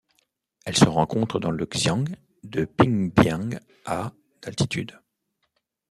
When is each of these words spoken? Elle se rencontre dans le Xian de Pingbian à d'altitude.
Elle 0.65 0.75
se 0.75 0.85
rencontre 0.85 1.39
dans 1.39 1.51
le 1.51 1.63
Xian 1.67 2.05
de 2.43 2.65
Pingbian 2.65 3.51
à 3.85 4.11
d'altitude. 4.41 4.99